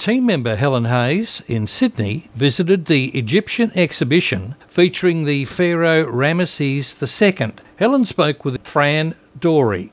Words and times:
Team 0.00 0.24
member 0.24 0.56
Helen 0.56 0.86
Hayes 0.86 1.42
in 1.46 1.66
Sydney 1.66 2.30
visited 2.34 2.86
the 2.86 3.08
Egyptian 3.08 3.70
exhibition 3.74 4.54
featuring 4.66 5.26
the 5.26 5.44
Pharaoh 5.44 6.06
Ramesses 6.06 6.96
II. 6.96 7.52
Helen 7.76 8.06
spoke 8.06 8.42
with 8.42 8.66
Fran 8.66 9.14
Dorey. 9.38 9.92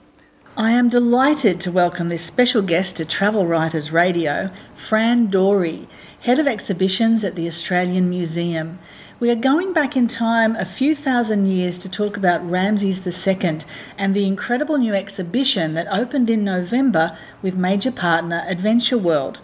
I 0.55 0.71
am 0.71 0.87
delighted 0.87 1.59
to 1.59 1.73
welcome 1.73 2.07
this 2.07 2.23
special 2.23 2.61
guest 2.61 2.95
to 2.95 3.05
Travel 3.05 3.45
Writers 3.45 3.91
Radio, 3.91 4.49
Fran 4.75 5.27
Dorey, 5.27 5.89
Head 6.21 6.39
of 6.39 6.47
Exhibitions 6.47 7.25
at 7.25 7.35
the 7.35 7.45
Australian 7.45 8.09
Museum. 8.09 8.79
We 9.19 9.29
are 9.29 9.35
going 9.35 9.73
back 9.73 9.97
in 9.97 10.07
time 10.07 10.55
a 10.55 10.63
few 10.63 10.95
thousand 10.95 11.47
years 11.47 11.77
to 11.79 11.91
talk 11.91 12.15
about 12.15 12.49
Ramses 12.49 13.05
II 13.05 13.59
and 13.97 14.13
the 14.13 14.25
incredible 14.25 14.77
new 14.77 14.93
exhibition 14.93 15.73
that 15.73 15.91
opened 15.91 16.29
in 16.29 16.45
November 16.45 17.17
with 17.41 17.57
major 17.57 17.91
partner 17.91 18.45
Adventure 18.47 18.97
World. 18.97 19.39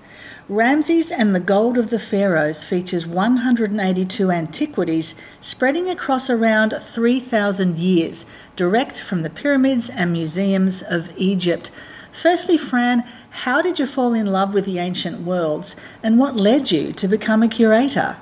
Ramses 0.50 1.10
and 1.10 1.34
the 1.34 1.40
Gold 1.40 1.78
of 1.78 1.90
the 1.90 1.98
Pharaohs 1.98 2.66
features 2.66 3.08
182 3.08 4.30
antiquities 4.30 5.16
spreading 5.40 5.90
across 5.90 6.30
around 6.30 6.76
3,000 6.82 7.80
years, 7.80 8.26
direct 8.58 9.02
from 9.02 9.22
the 9.22 9.30
pyramids 9.30 9.90
and 9.90 10.12
museums 10.12 10.82
of 10.82 11.10
Egypt. 11.16 11.72
Firstly, 12.12 12.58
Fran, 12.58 13.06
how 13.30 13.62
did 13.62 13.80
you 13.80 13.86
fall 13.86 14.14
in 14.14 14.26
love 14.26 14.54
with 14.54 14.66
the 14.66 14.80
ancient 14.80 15.22
worlds 15.22 15.78
and 16.04 16.20
what 16.20 16.36
led 16.36 16.72
you 16.72 16.92
to 16.92 17.08
become 17.08 17.42
a 17.42 17.48
curator? 17.48 18.18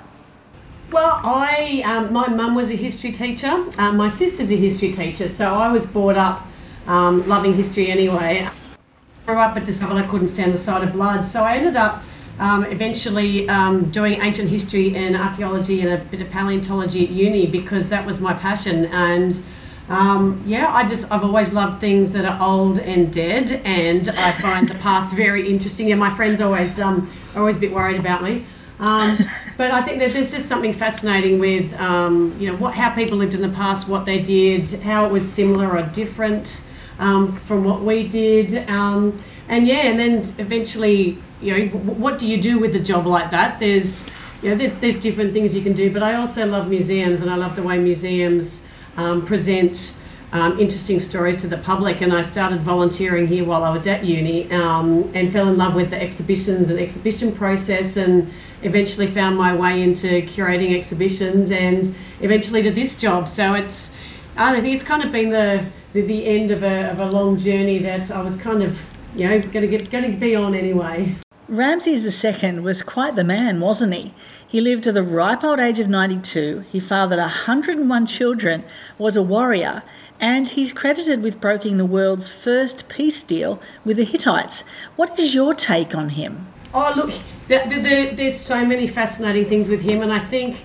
Well, 0.92 1.22
I 1.24 1.82
um, 1.84 2.14
my 2.14 2.28
mum 2.28 2.54
was 2.54 2.70
a 2.70 2.76
history 2.76 3.14
teacher. 3.14 3.66
Um, 3.80 3.98
my 3.98 4.10
sister's 4.10 4.52
a 4.52 4.58
history 4.58 4.92
teacher, 4.92 5.28
so 5.28 5.56
I 5.56 5.72
was 5.72 5.92
brought 5.92 6.18
up 6.18 6.46
um, 6.86 7.28
loving 7.28 7.56
history 7.56 7.90
anyway. 7.90 8.48
I 8.48 8.52
Grew 9.26 9.40
up 9.40 9.56
but 9.56 9.66
discovered 9.66 9.96
I 9.96 10.06
couldn't 10.06 10.28
stand 10.28 10.54
the 10.54 10.58
sight 10.58 10.84
of 10.84 10.94
blood, 10.94 11.26
so 11.26 11.44
I 11.44 11.58
ended 11.58 11.76
up 11.76 12.04
um, 12.42 12.66
eventually 12.66 13.48
um, 13.48 13.92
doing 13.92 14.20
ancient 14.20 14.50
history 14.50 14.96
and 14.96 15.16
archaeology 15.16 15.82
and 15.82 15.92
a 15.92 16.04
bit 16.06 16.22
of 16.22 16.30
paleontology 16.32 17.06
at 17.06 17.12
uni 17.12 17.46
because 17.46 17.90
that 17.90 18.06
was 18.06 18.20
my 18.20 18.34
passion 18.34 18.86
and. 18.88 19.42
Um, 19.90 20.42
yeah, 20.46 20.74
I 20.74 20.88
just 20.88 21.12
I've 21.12 21.24
always 21.24 21.52
loved 21.52 21.82
things 21.82 22.14
that 22.14 22.24
are 22.24 22.42
old 22.42 22.80
and 22.80 23.12
dead, 23.12 23.52
and 23.66 24.08
I 24.08 24.32
find 24.32 24.70
the 24.70 24.78
past 24.78 25.14
very 25.14 25.50
interesting. 25.50 25.92
And 25.92 26.00
my 26.00 26.16
friends 26.16 26.40
always 26.40 26.80
um, 26.80 27.12
are 27.36 27.40
always 27.40 27.58
a 27.58 27.60
bit 27.60 27.74
worried 27.74 28.00
about 28.00 28.24
me. 28.24 28.46
Um, 28.80 29.18
but 29.58 29.72
I 29.72 29.82
think 29.82 30.00
that 30.00 30.14
there's 30.14 30.32
just 30.32 30.48
something 30.48 30.74
fascinating 30.74 31.40
with 31.40 31.74
um, 31.78 32.34
you 32.40 32.50
know 32.50 32.56
what 32.56 32.74
how 32.74 32.96
people 32.96 33.18
lived 33.18 33.34
in 33.34 33.42
the 33.42 33.50
past, 33.50 33.90
what 33.90 34.06
they 34.06 34.22
did, 34.22 34.70
how 34.82 35.06
it 35.08 35.12
was 35.12 35.30
similar 35.30 35.78
or 35.78 35.84
different 35.94 36.64
um, 36.98 37.34
from 37.34 37.66
what 37.66 37.82
we 37.82 38.08
did, 38.08 38.70
um, 38.70 39.18
and 39.50 39.68
yeah, 39.68 39.90
and 39.90 40.00
then 40.00 40.20
eventually 40.38 41.18
you 41.42 41.54
know 41.58 41.78
what 41.78 42.20
do 42.20 42.28
you 42.28 42.42
do 42.42 42.60
with 42.60 42.76
a 42.76 42.80
job 42.80 43.06
like 43.06 43.32
that? 43.32 43.60
There's 43.60 44.10
you 44.42 44.50
know 44.50 44.56
there's, 44.56 44.76
there's 44.78 45.00
different 45.00 45.34
things 45.34 45.56
you 45.56 45.62
can 45.62 45.74
do, 45.74 45.92
but 45.92 46.04
I 46.04 46.16
also 46.16 46.46
love 46.46 46.70
museums 46.70 47.22
and 47.22 47.30
I 47.30 47.36
love 47.36 47.56
the 47.56 47.64
way 47.64 47.78
museums 47.78 48.68
um, 48.98 49.26
present. 49.26 49.98
Um, 50.34 50.58
interesting 50.62 51.02
stories 51.02 51.42
to 51.42 51.50
the 51.50 51.58
public, 51.58 52.00
and 52.00 52.14
I 52.14 52.22
started 52.22 52.62
volunteering 52.62 53.28
here 53.28 53.44
while 53.44 53.66
I 53.66 53.70
was 53.70 53.86
at 53.86 54.06
uni, 54.06 54.50
um, 54.50 55.12
and 55.14 55.30
fell 55.30 55.50
in 55.50 55.58
love 55.58 55.76
with 55.76 55.90
the 55.90 56.02
exhibitions 56.02 56.70
and 56.70 56.80
exhibition 56.80 57.34
process, 57.34 57.98
and 57.98 58.32
eventually 58.64 59.08
found 59.08 59.38
my 59.38 59.54
way 59.56 59.82
into 59.82 60.22
curating 60.22 60.76
exhibitions 60.76 61.52
and 61.52 61.96
eventually 62.22 62.62
to 62.64 62.72
this 62.72 63.00
job. 63.00 63.28
So 63.28 63.54
it's, 63.56 63.96
I 64.38 64.60
think 64.62 64.76
it's 64.76 64.84
kind 64.84 65.04
of 65.04 65.12
been 65.12 65.32
the, 65.32 65.66
the, 65.94 66.02
the 66.02 66.26
end 66.28 66.52
of 66.52 66.64
a, 66.64 66.92
of 66.92 67.00
a 67.00 67.08
long 67.08 67.38
journey 67.38 67.80
that 67.80 68.12
I 68.12 68.22
was 68.22 68.38
kind 68.38 68.64
of, 68.64 68.88
you 69.16 69.28
know, 69.28 69.42
going 69.42 69.68
to 69.70 69.78
get 69.78 69.92
going 69.92 70.12
to 70.12 70.18
be 70.18 70.36
on 70.36 70.56
anyway. 70.56 71.16
Ramses 71.52 72.24
II 72.24 72.60
was 72.60 72.82
quite 72.82 73.18
the 73.18 73.26
man, 73.26 73.60
wasn't 73.60 73.94
he? 73.94 74.14
He 74.48 74.62
lived 74.62 74.86
to 74.86 74.94
the 74.94 75.04
ripe 75.04 75.44
old 75.44 75.60
age 75.60 75.80
of 75.80 75.90
92. 75.90 76.64
He 76.72 76.80
fathered 76.80 77.20
101 77.20 78.06
children, 78.06 78.64
was 78.98 79.18
a 79.18 79.22
warrior, 79.22 79.84
and 80.18 80.48
he's 80.48 80.72
credited 80.72 81.22
with 81.22 81.42
broking 81.42 81.76
the 81.76 81.86
world's 81.86 82.30
first 82.30 82.88
peace 82.88 83.22
deal 83.22 83.62
with 83.84 83.98
the 83.98 84.06
Hittites. 84.06 84.64
What 84.96 85.20
is 85.20 85.36
your 85.36 85.54
take 85.54 85.94
on 85.94 86.10
him? 86.10 86.48
Oh, 86.74 86.94
look, 86.96 87.14
there, 87.50 87.68
there, 87.68 88.16
there's 88.16 88.40
so 88.40 88.64
many 88.66 88.88
fascinating 88.88 89.44
things 89.50 89.68
with 89.68 89.82
him, 89.82 90.02
and 90.02 90.14
I 90.14 90.20
think, 90.20 90.56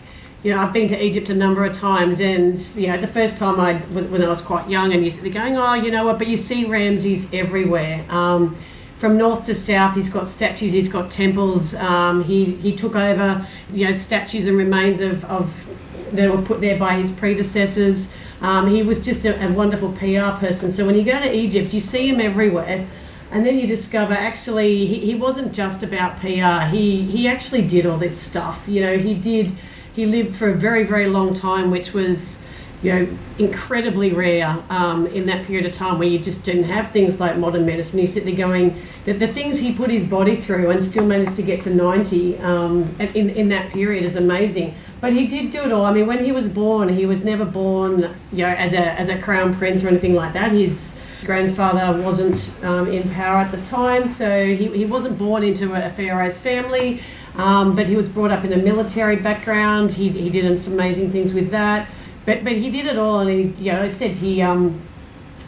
you 0.44 0.54
know, 0.54 0.60
I've 0.60 0.72
been 0.72 0.86
to 0.90 1.04
Egypt 1.04 1.30
a 1.30 1.34
number 1.34 1.64
of 1.64 1.76
times, 1.76 2.20
and 2.20 2.60
you 2.76 2.86
know, 2.86 3.00
the 3.00 3.08
first 3.08 3.40
time 3.40 3.58
I, 3.58 3.78
when 3.78 4.22
I 4.22 4.28
was 4.28 4.40
quite 4.40 4.70
young, 4.70 4.92
and 4.92 5.04
you're 5.04 5.34
going, 5.34 5.56
oh, 5.56 5.74
you 5.74 5.90
know 5.90 6.04
what? 6.04 6.18
But 6.18 6.28
you 6.28 6.36
see 6.36 6.64
Ramses 6.64 7.34
everywhere. 7.34 8.04
Um, 8.08 8.56
from 8.98 9.18
north 9.18 9.46
to 9.46 9.54
south, 9.54 9.94
he's 9.94 10.10
got 10.10 10.28
statues, 10.28 10.72
he's 10.72 10.90
got 10.90 11.10
temples. 11.10 11.74
Um, 11.74 12.24
he 12.24 12.44
he 12.56 12.74
took 12.74 12.96
over, 12.96 13.46
you 13.72 13.88
know, 13.88 13.96
statues 13.96 14.46
and 14.46 14.56
remains 14.56 15.00
of, 15.00 15.24
of 15.26 16.12
that 16.12 16.30
were 16.30 16.42
put 16.42 16.60
there 16.60 16.78
by 16.78 16.94
his 16.94 17.12
predecessors. 17.12 18.14
Um, 18.40 18.68
he 18.68 18.82
was 18.82 19.04
just 19.04 19.24
a, 19.24 19.42
a 19.44 19.52
wonderful 19.52 19.92
PR 19.92 20.38
person. 20.38 20.70
So 20.70 20.86
when 20.86 20.94
you 20.94 21.04
go 21.04 21.18
to 21.18 21.34
Egypt, 21.34 21.72
you 21.74 21.80
see 21.80 22.08
him 22.08 22.20
everywhere 22.20 22.86
and 23.30 23.44
then 23.44 23.58
you 23.58 23.66
discover 23.66 24.14
actually 24.14 24.86
he, 24.86 25.00
he 25.00 25.14
wasn't 25.14 25.52
just 25.52 25.82
about 25.82 26.20
PR. 26.20 26.74
He 26.74 27.02
he 27.02 27.28
actually 27.28 27.66
did 27.66 27.86
all 27.86 27.98
this 27.98 28.18
stuff. 28.18 28.64
You 28.66 28.82
know, 28.82 28.98
he 28.98 29.14
did 29.14 29.52
he 29.94 30.06
lived 30.06 30.36
for 30.36 30.48
a 30.48 30.54
very 30.54 30.84
very 30.84 31.08
long 31.08 31.34
time, 31.34 31.70
which 31.70 31.92
was 31.92 32.44
you 32.82 32.92
know 32.92 33.08
incredibly 33.38 34.12
rare 34.12 34.62
um, 34.70 35.06
in 35.08 35.26
that 35.26 35.46
period 35.46 35.66
of 35.66 35.72
time 35.72 35.98
where 35.98 36.08
you 36.08 36.18
just 36.18 36.44
didn't 36.44 36.64
have 36.64 36.90
things 36.90 37.20
like 37.20 37.36
modern 37.36 37.64
medicine. 37.64 38.00
He's 38.00 38.12
sitting 38.12 38.34
there 38.34 38.46
going 38.46 38.80
that 39.04 39.18
the 39.18 39.28
things 39.28 39.60
he 39.60 39.72
put 39.72 39.90
his 39.90 40.06
body 40.06 40.36
through 40.36 40.70
and 40.70 40.84
still 40.84 41.06
managed 41.06 41.36
to 41.36 41.42
get 41.42 41.62
to 41.62 41.74
ninety 41.74 42.38
um, 42.38 42.94
in 42.98 43.30
in 43.30 43.48
that 43.48 43.70
period 43.70 44.04
is 44.04 44.16
amazing. 44.16 44.74
But 45.00 45.12
he 45.12 45.26
did 45.26 45.50
do 45.50 45.62
it 45.62 45.72
all. 45.72 45.84
I 45.84 45.92
mean, 45.92 46.06
when 46.06 46.24
he 46.24 46.32
was 46.32 46.48
born, 46.48 46.88
he 46.88 47.06
was 47.06 47.24
never 47.24 47.44
born 47.44 48.14
you 48.32 48.38
know 48.38 48.48
as 48.48 48.74
a 48.74 48.92
as 48.92 49.08
a 49.08 49.18
crown 49.20 49.54
prince 49.54 49.84
or 49.84 49.88
anything 49.88 50.14
like 50.14 50.32
that. 50.34 50.52
His 50.52 51.00
grandfather 51.24 52.00
wasn't 52.02 52.54
um, 52.62 52.88
in 52.88 53.08
power 53.10 53.38
at 53.38 53.50
the 53.50 53.60
time, 53.62 54.08
so 54.08 54.46
he, 54.46 54.68
he 54.68 54.84
wasn't 54.84 55.18
born 55.18 55.42
into 55.42 55.74
a 55.74 55.90
pharaoh's 55.90 56.38
family, 56.38 57.02
um, 57.36 57.74
but 57.74 57.86
he 57.86 57.96
was 57.96 58.08
brought 58.08 58.30
up 58.30 58.44
in 58.44 58.52
a 58.52 58.56
military 58.56 59.16
background. 59.16 59.92
He, 59.94 60.08
he 60.08 60.30
did 60.30 60.58
some 60.60 60.74
amazing 60.74 61.10
things 61.10 61.34
with 61.34 61.50
that, 61.50 61.88
but 62.26 62.44
but 62.44 62.52
he 62.52 62.70
did 62.70 62.86
it 62.86 62.98
all, 62.98 63.20
and 63.20 63.30
he 63.30 63.64
you 63.64 63.72
know 63.72 63.82
I 63.82 63.88
said 63.88 64.16
he. 64.16 64.42
Um, 64.42 64.82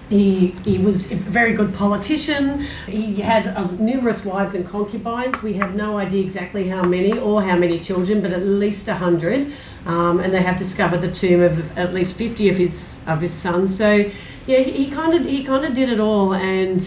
he, 0.08 0.48
he 0.64 0.78
was 0.78 1.12
a 1.12 1.16
very 1.16 1.52
good 1.52 1.74
politician. 1.74 2.66
He 2.86 3.16
had 3.16 3.46
uh, 3.46 3.70
numerous 3.72 4.24
wives 4.24 4.54
and 4.54 4.66
concubines. 4.66 5.42
We 5.42 5.54
have 5.54 5.74
no 5.74 5.98
idea 5.98 6.24
exactly 6.24 6.68
how 6.68 6.82
many 6.82 7.18
or 7.18 7.42
how 7.42 7.58
many 7.58 7.78
children, 7.78 8.22
but 8.22 8.32
at 8.32 8.42
least 8.42 8.88
a 8.88 8.94
hundred. 8.94 9.52
Um, 9.84 10.20
and 10.20 10.32
they 10.32 10.42
have 10.42 10.58
discovered 10.58 11.02
the 11.02 11.12
tomb 11.12 11.42
of 11.42 11.76
at 11.76 11.92
least 11.92 12.16
fifty 12.16 12.48
of 12.48 12.56
his 12.56 13.02
of 13.06 13.20
his 13.20 13.34
sons. 13.34 13.76
So 13.76 14.10
yeah, 14.46 14.60
he 14.60 14.90
kind 14.90 15.12
of 15.12 15.26
he 15.26 15.44
kind 15.44 15.66
of 15.66 15.74
did 15.74 15.90
it 15.90 16.00
all, 16.00 16.32
and 16.32 16.82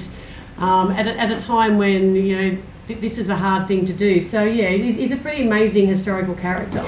um, 0.57 0.89
at, 0.91 1.05
a, 1.05 1.15
at 1.19 1.31
a 1.31 1.39
time 1.39 1.77
when 1.77 2.15
you 2.15 2.35
know 2.35 2.57
th- 2.87 2.99
this 3.01 3.19
is 3.19 3.29
a 3.29 3.35
hard 3.35 3.67
thing 3.67 3.85
to 3.85 3.93
do. 3.93 4.19
So 4.19 4.43
yeah, 4.43 4.69
he's, 4.69 4.97
he's 4.97 5.11
a 5.11 5.17
pretty 5.17 5.43
amazing 5.45 5.87
historical 5.87 6.35
character. 6.35 6.83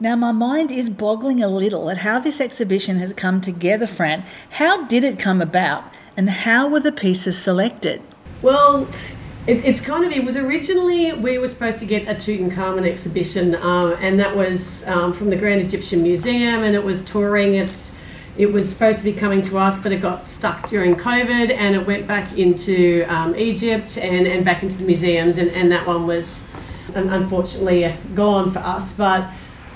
Now, 0.00 0.14
my 0.14 0.30
mind 0.30 0.70
is 0.70 0.88
boggling 0.88 1.42
a 1.42 1.48
little 1.48 1.90
at 1.90 1.98
how 1.98 2.20
this 2.20 2.40
exhibition 2.40 2.98
has 2.98 3.12
come 3.12 3.40
together, 3.40 3.86
Fran. 3.86 4.24
How 4.50 4.84
did 4.84 5.02
it 5.02 5.18
come 5.18 5.42
about, 5.42 5.92
and 6.16 6.30
how 6.30 6.68
were 6.68 6.78
the 6.78 6.92
pieces 6.92 7.36
selected? 7.36 8.00
Well, 8.40 8.86
it, 9.48 9.64
it's 9.64 9.80
kind 9.80 10.04
of, 10.04 10.12
it 10.12 10.24
was 10.24 10.36
originally, 10.36 11.12
we 11.12 11.38
were 11.38 11.48
supposed 11.48 11.80
to 11.80 11.84
get 11.84 12.06
a 12.06 12.14
Tutankhamun 12.14 12.86
exhibition, 12.86 13.56
uh, 13.56 13.96
and 14.00 14.20
that 14.20 14.36
was 14.36 14.86
um, 14.86 15.12
from 15.12 15.30
the 15.30 15.36
Grand 15.36 15.62
Egyptian 15.62 16.04
Museum, 16.04 16.62
and 16.62 16.76
it 16.76 16.84
was 16.84 17.04
touring. 17.04 17.54
It's 17.54 17.96
it 18.36 18.52
was 18.52 18.72
supposed 18.72 19.00
to 19.00 19.04
be 19.04 19.12
coming 19.12 19.42
to 19.42 19.58
us, 19.58 19.82
but 19.82 19.90
it 19.90 20.00
got 20.00 20.28
stuck 20.28 20.68
during 20.68 20.94
COVID 20.94 21.50
and 21.50 21.74
it 21.74 21.84
went 21.84 22.06
back 22.06 22.38
into 22.38 23.04
um, 23.08 23.34
Egypt 23.34 23.98
and, 23.98 24.28
and 24.28 24.44
back 24.44 24.62
into 24.62 24.78
the 24.78 24.84
museums, 24.84 25.38
and, 25.38 25.50
and 25.50 25.72
that 25.72 25.84
one 25.88 26.06
was 26.06 26.48
unfortunately 26.94 27.92
gone 28.14 28.52
for 28.52 28.60
us. 28.60 28.96
But 28.96 29.28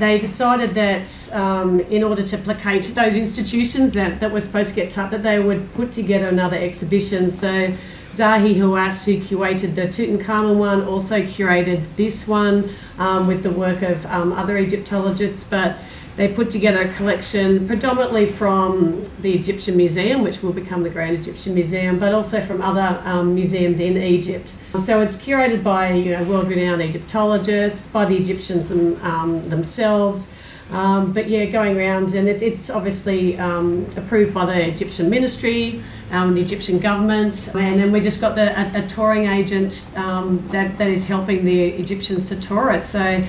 they 0.02 0.18
decided 0.18 0.74
that 0.74 1.32
um, 1.32 1.78
in 1.80 2.02
order 2.02 2.24
to 2.24 2.36
placate 2.36 2.84
those 2.86 3.16
institutions 3.16 3.92
that, 3.92 4.18
that 4.18 4.32
were 4.32 4.40
supposed 4.40 4.70
to 4.70 4.76
get 4.76 4.90
tough, 4.90 5.12
that 5.12 5.22
they 5.22 5.38
would 5.38 5.72
put 5.74 5.92
together 5.92 6.26
another 6.26 6.56
exhibition. 6.56 7.30
So 7.30 7.72
Zahi 8.12 8.56
Hawass, 8.56 9.04
who 9.06 9.20
curated 9.20 9.76
the 9.76 9.82
Tutankhamun 9.82 10.56
one, 10.56 10.82
also 10.82 11.22
curated 11.22 11.94
this 11.94 12.26
one 12.26 12.74
um, 12.98 13.28
with 13.28 13.44
the 13.44 13.52
work 13.52 13.82
of 13.82 14.04
um, 14.06 14.32
other 14.32 14.58
Egyptologists, 14.58 15.44
but 15.44 15.76
they 16.16 16.28
put 16.28 16.50
together 16.50 16.82
a 16.82 16.92
collection 16.94 17.66
predominantly 17.66 18.26
from 18.26 19.02
the 19.22 19.32
Egyptian 19.32 19.76
Museum, 19.76 20.22
which 20.22 20.42
will 20.42 20.52
become 20.52 20.82
the 20.82 20.90
Grand 20.90 21.16
Egyptian 21.16 21.54
Museum, 21.54 21.98
but 21.98 22.12
also 22.12 22.40
from 22.42 22.60
other 22.60 23.00
um, 23.04 23.34
museums 23.34 23.80
in 23.80 23.96
Egypt. 23.96 24.54
So 24.78 25.00
it's 25.00 25.16
curated 25.22 25.62
by 25.62 25.92
you 25.92 26.12
know, 26.12 26.24
world 26.24 26.48
renowned 26.48 26.82
Egyptologists, 26.82 27.88
by 27.88 28.04
the 28.04 28.16
Egyptians 28.16 28.70
um, 28.70 29.48
themselves. 29.48 30.32
Um, 30.70 31.12
but 31.12 31.28
yeah, 31.28 31.46
going 31.46 31.76
around, 31.76 32.14
and 32.14 32.28
it's, 32.28 32.42
it's 32.42 32.70
obviously 32.70 33.38
um, 33.38 33.86
approved 33.96 34.32
by 34.32 34.46
the 34.46 34.68
Egyptian 34.68 35.10
ministry, 35.10 35.82
um, 36.10 36.34
the 36.34 36.40
Egyptian 36.40 36.78
government, 36.78 37.50
and 37.54 37.78
then 37.78 37.92
we 37.92 38.00
just 38.00 38.22
got 38.22 38.34
the, 38.34 38.58
a, 38.58 38.84
a 38.84 38.86
touring 38.86 39.28
agent 39.28 39.90
um, 39.96 40.46
that, 40.48 40.78
that 40.78 40.88
is 40.88 41.06
helping 41.06 41.44
the 41.44 41.64
Egyptians 41.64 42.28
to 42.30 42.40
tour 42.40 42.70
it. 42.70 42.86
So 42.86 43.22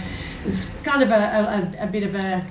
it's 0.45 0.77
kind 0.81 1.03
of 1.03 1.11
a, 1.11 1.73
a, 1.79 1.83
a 1.83 1.87
bit 1.87 2.03
of 2.03 2.15
a 2.15 2.45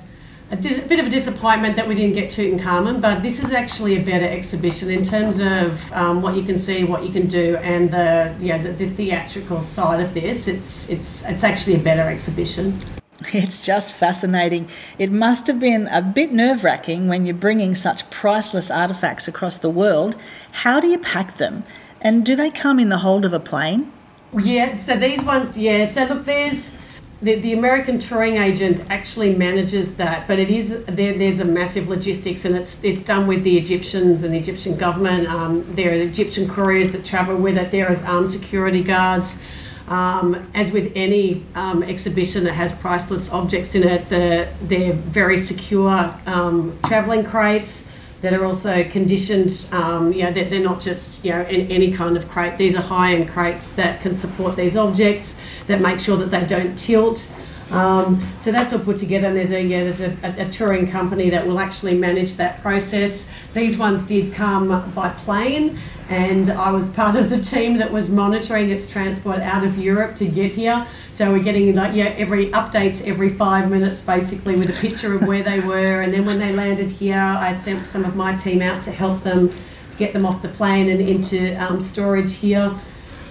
a 0.53 0.57
dis- 0.57 0.81
bit 0.81 1.01
of 1.01 1.07
a 1.07 1.11
disappointment 1.11 1.77
that 1.77 1.89
we 1.89 1.95
didn't 1.95 2.15
get 2.15 2.31
Tutankhamun, 2.31 3.01
but 3.01 3.23
this 3.23 3.43
is 3.43 3.53
actually 3.53 3.97
a 3.97 4.03
better 4.03 4.27
exhibition 4.27 4.91
in 4.91 5.03
terms 5.03 5.41
of 5.41 5.91
um, 5.95 6.21
what 6.21 6.37
you 6.37 6.43
can 6.43 6.59
see, 6.59 6.85
what 6.85 7.05
you 7.05 7.11
can 7.11 7.27
do, 7.27 7.57
and 7.57 7.91
the 7.91 8.35
yeah 8.39 8.59
the, 8.59 8.71
the 8.73 8.89
theatrical 8.91 9.63
side 9.63 10.01
of 10.01 10.13
this. 10.13 10.47
It's 10.47 10.91
it's 10.91 11.25
it's 11.25 11.43
actually 11.43 11.77
a 11.77 11.83
better 11.83 12.03
exhibition. 12.03 12.79
It's 13.33 13.65
just 13.65 13.93
fascinating. 13.93 14.69
It 14.99 15.13
must 15.13 15.47
have 15.47 15.61
been 15.61 15.87
a 15.87 16.03
bit 16.03 16.33
nerve 16.33 16.65
wracking 16.65 17.07
when 17.07 17.25
you're 17.25 17.37
bringing 17.37 17.77
such 17.77 18.11
priceless 18.11 18.69
artifacts 18.69 19.29
across 19.29 19.57
the 19.57 19.71
world. 19.71 20.17
How 20.51 20.81
do 20.81 20.89
you 20.89 20.99
pack 20.99 21.37
them? 21.37 21.63
And 22.01 22.27
do 22.27 22.35
they 22.35 22.51
come 22.51 22.81
in 22.81 22.89
the 22.89 22.99
hold 22.99 23.25
of 23.25 23.33
a 23.33 23.39
plane? 23.39 23.93
Yeah, 24.37 24.77
so 24.77 24.97
these 24.97 25.23
ones, 25.23 25.57
yeah. 25.57 25.87
So 25.87 26.05
look, 26.05 26.25
there's 26.25 26.77
the, 27.23 27.37
the 27.37 27.53
American 27.53 28.01
touring 28.01 28.37
agent 28.37 28.85
actually 28.91 29.35
manages 29.35 29.97
that, 29.97 30.27
but 30.27 30.41
it 30.41 30.51
is 30.51 30.85
there. 30.87 31.17
There's 31.17 31.39
a 31.39 31.45
massive 31.45 31.89
logistics, 31.89 32.45
and 32.45 32.57
it's 32.57 32.83
it's 32.83 33.05
done 33.05 33.29
with 33.29 33.45
the 33.45 33.57
Egyptians 33.57 34.25
and 34.25 34.35
the 34.35 34.39
Egyptian 34.39 34.77
government. 34.77 35.29
Um, 35.29 35.65
there 35.75 35.91
are 35.91 35.95
Egyptian 35.95 36.49
couriers 36.49 36.91
that 36.93 37.05
travel 37.05 37.37
with 37.37 37.57
it. 37.57 37.71
There 37.71 37.91
is 37.91 38.03
armed 38.03 38.33
security 38.33 38.83
guards. 38.83 39.43
Um, 39.87 40.49
as 40.55 40.73
with 40.73 40.93
any 40.95 41.45
um, 41.55 41.83
exhibition 41.83 42.45
that 42.45 42.55
has 42.55 42.73
priceless 42.73 43.33
objects 43.33 43.75
in 43.75 43.83
it, 43.83 44.09
the, 44.09 44.49
they're 44.63 44.93
very 44.93 45.37
secure 45.37 46.15
um, 46.25 46.79
travelling 46.87 47.25
crates 47.25 47.91
that 48.23 48.33
are 48.33 48.45
also 48.45 48.85
conditioned. 48.85 49.69
Um, 49.73 50.13
you 50.13 50.23
know, 50.23 50.33
they're, 50.33 50.49
they're 50.49 50.61
not 50.61 50.81
just 50.81 51.25
you 51.25 51.31
know 51.31 51.43
in 51.43 51.71
any 51.71 51.93
kind 51.93 52.17
of 52.17 52.29
crate. 52.29 52.59
These 52.59 52.75
are 52.75 52.83
high-end 52.83 53.29
crates 53.29 53.77
that 53.77 54.01
can 54.01 54.17
support 54.17 54.57
these 54.57 54.77
objects 54.77 55.41
that 55.67 55.81
make 55.81 56.01
sure 56.01 56.17
that 56.17 56.31
they 56.31 56.47
don't 56.47 56.79
tilt. 56.79 57.33
Um, 57.73 58.21
so 58.41 58.53
that's 58.53 58.75
all 58.75 58.81
put 58.81 58.99
together, 58.99 59.29
and 59.29 59.37
there's 59.37 59.51
a 59.51 59.63
yeah, 59.63 59.85
there's 59.85 60.03
a, 60.03 60.17
a, 60.23 60.47
a, 60.47 60.51
touring 60.51 60.91
company 60.91 61.31
that 61.31 61.47
will 61.47 61.59
actually 61.59 61.97
manage 61.97 62.35
that 62.37 62.61
process. 62.61 63.33
These 63.55 63.79
ones 63.79 64.03
did 64.03 64.35
come 64.35 64.69
by 64.95 65.09
plane, 65.09 65.79
and 66.11 66.51
I 66.51 66.71
was 66.71 66.91
part 66.91 67.17
of 67.17 67.31
the 67.31 67.41
team 67.41 67.79
that 67.79 67.91
was 67.91 68.11
monitoring 68.11 68.69
its 68.69 68.91
transport 68.91 69.39
out 69.39 69.65
of 69.65 69.79
Europe 69.79 70.17
to 70.17 70.27
get 70.27 70.53
here. 70.53 70.87
So 71.13 71.33
we're 71.33 71.43
getting 71.43 71.75
like 71.75 71.95
yeah, 71.95 72.15
every 72.19 72.49
updates 72.49 73.07
every 73.07 73.31
five 73.31 73.71
minutes, 73.71 74.03
basically 74.03 74.57
with 74.57 74.69
a 74.69 74.75
picture 74.75 75.15
of 75.15 75.27
where 75.27 75.43
they 75.43 75.61
were, 75.61 76.03
and 76.03 76.13
then 76.13 76.27
when 76.27 76.39
they 76.39 76.53
landed 76.53 76.91
here, 76.91 77.17
I 77.17 77.57
sent 77.57 77.87
some 77.87 78.05
of 78.05 78.15
my 78.15 78.37
team 78.37 78.61
out 78.61 78.85
to 78.85 78.91
help 78.91 79.23
them 79.23 79.51
to 79.93 79.99
get 79.99 80.13
them 80.13 80.27
off 80.27 80.43
the 80.43 80.49
plane 80.49 80.91
and 80.91 81.01
into 81.01 81.55
um, 81.63 81.81
storage 81.81 82.37
here. 82.37 82.75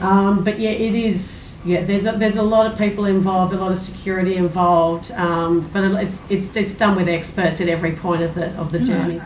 Um, 0.02 0.44
but 0.44 0.60
yeah, 0.60 0.72
it 0.72 0.96
is 0.96 1.52
yeah, 1.64 1.84
there's 1.84 2.06
a, 2.06 2.14
there's 2.14 2.38
a 2.38 2.44
lot 2.44 2.72
of 2.72 2.78
people 2.78 3.06
involved, 3.06 3.54
a 3.54 3.58
lot 3.58 3.72
of 3.72 3.78
security 3.78 4.36
involved, 4.36 5.12
um, 5.12 5.70
but 5.72 5.84
it's, 6.02 6.30
it's 6.30 6.56
it's 6.56 6.78
done 6.78 6.96
with 6.96 7.08
experts 7.08 7.62
at 7.62 7.68
every 7.68 7.92
point 7.92 8.24
of 8.24 8.34
the 8.34 8.50
of 8.60 8.72
the 8.72 8.80
journey. 8.80 9.22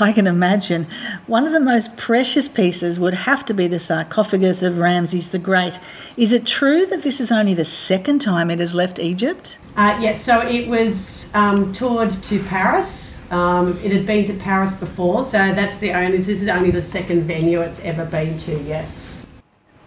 I 0.00 0.12
can 0.12 0.26
imagine. 0.26 0.86
One 1.26 1.46
of 1.46 1.52
the 1.54 1.60
most 1.60 1.96
precious 1.96 2.46
pieces 2.46 3.00
would 3.00 3.14
have 3.14 3.46
to 3.46 3.54
be 3.54 3.66
the 3.66 3.80
sarcophagus 3.80 4.62
of 4.62 4.76
Ramses 4.76 5.28
the 5.28 5.38
Great. 5.38 5.78
Is 6.14 6.30
it 6.30 6.44
true 6.44 6.84
that 6.84 7.02
this 7.02 7.20
is 7.20 7.32
only 7.32 7.54
the 7.54 7.64
second 7.64 8.18
time 8.18 8.50
it 8.50 8.58
has 8.58 8.74
left 8.74 8.98
Egypt? 8.98 9.56
Uh, 9.76 9.98
yeah, 9.98 10.14
so 10.14 10.46
it 10.46 10.68
was 10.68 11.34
um, 11.34 11.72
toured 11.72 12.10
to 12.10 12.42
Paris. 12.44 13.30
Um, 13.32 13.78
it 13.82 13.92
had 13.92 14.04
been 14.04 14.26
to 14.26 14.34
Paris 14.34 14.76
before, 14.76 15.24
so 15.24 15.38
that's 15.54 15.78
the 15.78 15.92
only. 15.92 16.18
This 16.18 16.28
is 16.42 16.48
only 16.48 16.70
the 16.70 16.82
second 16.82 17.22
venue 17.22 17.62
it's 17.62 17.80
ever 17.80 18.04
been 18.04 18.36
to. 18.38 18.60
Yes. 18.62 19.26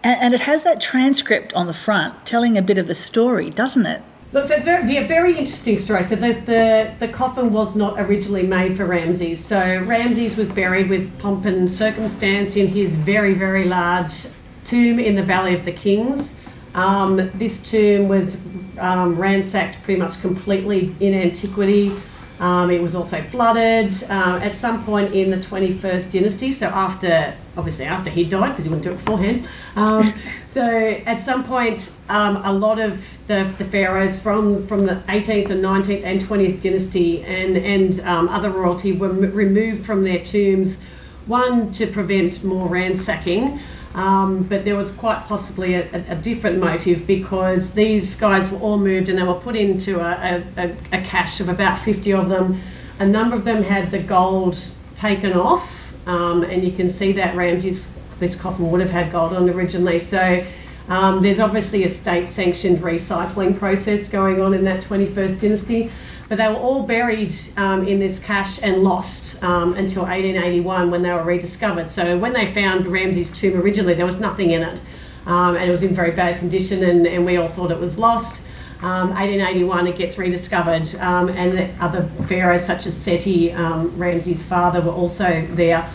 And, 0.04 0.34
it 0.34 0.40
has 0.40 0.64
that 0.64 0.80
transcript 0.80 1.52
on 1.54 1.66
the 1.66 1.74
front 1.74 2.26
telling 2.26 2.58
a 2.58 2.62
bit 2.62 2.76
of 2.78 2.88
the 2.88 2.94
story, 2.94 3.50
doesn't 3.50 3.86
it? 3.86 4.02
Look, 4.32 4.46
so 4.46 4.58
very, 4.60 5.06
very 5.06 5.32
interesting 5.36 5.78
story. 5.78 6.04
So 6.04 6.16
the, 6.16 6.32
the, 6.32 6.94
the 6.98 7.08
coffin 7.08 7.52
was 7.52 7.76
not 7.76 8.00
originally 8.00 8.44
made 8.44 8.76
for 8.76 8.86
Ramses. 8.86 9.44
So 9.44 9.82
Ramses 9.82 10.36
was 10.36 10.50
buried 10.50 10.88
with 10.88 11.18
pomp 11.18 11.44
and 11.44 11.70
circumstance 11.70 12.56
in 12.56 12.68
his 12.68 12.96
very, 12.96 13.34
very 13.34 13.64
large 13.64 14.28
tomb 14.64 14.98
in 14.98 15.16
the 15.16 15.22
Valley 15.22 15.54
of 15.54 15.64
the 15.64 15.72
Kings. 15.72 16.40
Um, 16.74 17.30
this 17.34 17.70
tomb 17.70 18.08
was 18.08 18.40
um, 18.78 19.18
ransacked 19.18 19.82
pretty 19.82 20.00
much 20.00 20.20
completely 20.22 20.94
in 20.98 21.12
antiquity. 21.12 21.92
Um, 22.40 22.70
it 22.70 22.82
was 22.82 22.94
also 22.94 23.22
flooded 23.22 23.94
uh, 24.10 24.40
at 24.42 24.56
some 24.56 24.84
point 24.84 25.14
in 25.14 25.30
the 25.30 25.36
21st 25.36 26.12
dynasty, 26.12 26.50
so 26.52 26.66
after 26.66 27.34
obviously 27.56 27.84
after 27.84 28.10
he 28.10 28.24
died 28.24 28.50
because 28.50 28.64
he 28.64 28.70
wouldn't 28.70 28.84
do 28.84 28.92
it 28.92 28.96
beforehand. 28.96 29.48
Um, 29.76 30.12
so 30.54 30.62
at 31.06 31.22
some 31.22 31.44
point, 31.44 31.96
um, 32.08 32.36
a 32.36 32.52
lot 32.52 32.78
of 32.78 33.18
the, 33.26 33.52
the 33.58 33.64
pharaohs 33.64 34.22
from, 34.22 34.66
from 34.66 34.86
the 34.86 34.96
18th 35.08 35.50
and 35.50 35.62
19th 35.62 36.04
and 36.04 36.20
20th 36.20 36.62
dynasty 36.62 37.22
and, 37.22 37.56
and 37.56 38.00
um, 38.00 38.28
other 38.28 38.50
royalty 38.50 38.92
were 38.92 39.10
m- 39.10 39.32
removed 39.32 39.84
from 39.84 40.04
their 40.04 40.24
tombs, 40.24 40.80
one 41.26 41.72
to 41.72 41.86
prevent 41.86 42.42
more 42.42 42.68
ransacking. 42.68 43.60
Um, 43.94 44.44
but 44.44 44.64
there 44.64 44.76
was 44.76 44.90
quite 44.90 45.24
possibly 45.26 45.74
a, 45.74 45.82
a, 45.92 46.12
a, 46.12 46.16
different 46.16 46.58
motive 46.58 47.06
because 47.06 47.74
these 47.74 48.18
guys 48.18 48.50
were 48.50 48.58
all 48.58 48.78
moved 48.78 49.10
and 49.10 49.18
they 49.18 49.22
were 49.22 49.34
put 49.34 49.54
into 49.54 50.00
a, 50.00 50.42
a, 50.56 51.02
cache 51.02 51.40
of 51.40 51.50
about 51.50 51.78
50 51.78 52.10
of 52.14 52.30
them. 52.30 52.62
A 52.98 53.06
number 53.06 53.36
of 53.36 53.44
them 53.44 53.64
had 53.64 53.90
the 53.90 53.98
gold 53.98 54.58
taken 54.96 55.34
off 55.34 55.92
um, 56.06 56.42
and 56.42 56.64
you 56.64 56.72
can 56.72 56.88
see 56.88 57.12
that 57.12 57.36
Ramses, 57.36 57.92
this 58.18 58.40
coffin 58.40 58.70
would 58.70 58.80
have 58.80 58.90
had 58.90 59.12
gold 59.12 59.34
on 59.34 59.50
originally. 59.50 59.98
So 59.98 60.42
um, 60.88 61.22
there's 61.22 61.38
obviously 61.38 61.84
a 61.84 61.88
state 61.88 62.28
sanctioned 62.28 62.78
recycling 62.78 63.58
process 63.58 64.10
going 64.10 64.40
on 64.40 64.54
in 64.54 64.64
that 64.64 64.84
21st 64.84 65.40
dynasty. 65.40 65.90
But 66.28 66.38
they 66.38 66.48
were 66.48 66.54
all 66.54 66.82
buried 66.82 67.34
um, 67.56 67.86
in 67.86 67.98
this 67.98 68.24
cache 68.24 68.62
and 68.62 68.82
lost 68.82 69.42
um, 69.42 69.74
until 69.74 70.02
1881 70.02 70.90
when 70.90 71.02
they 71.02 71.12
were 71.12 71.22
rediscovered. 71.22 71.90
So 71.90 72.18
when 72.18 72.32
they 72.32 72.46
found 72.46 72.86
Ramses' 72.86 73.32
tomb 73.32 73.60
originally, 73.60 73.94
there 73.94 74.06
was 74.06 74.20
nothing 74.20 74.50
in 74.50 74.62
it. 74.62 74.80
Um, 75.26 75.56
and 75.56 75.68
it 75.68 75.70
was 75.70 75.82
in 75.82 75.94
very 75.94 76.10
bad 76.10 76.38
condition, 76.38 76.82
and, 76.82 77.06
and 77.06 77.24
we 77.24 77.36
all 77.36 77.48
thought 77.48 77.70
it 77.70 77.78
was 77.78 77.98
lost. 77.98 78.44
1881, 78.82 79.78
um, 79.78 79.86
it 79.86 79.96
gets 79.96 80.18
rediscovered, 80.18 80.92
um, 80.96 81.28
and 81.28 81.70
other 81.80 82.02
pharaohs 82.26 82.64
such 82.64 82.86
as 82.86 82.96
Seti, 82.96 83.52
um, 83.52 83.96
Ramses' 83.96 84.42
father, 84.42 84.80
were 84.80 84.90
also 84.90 85.46
there. 85.50 85.88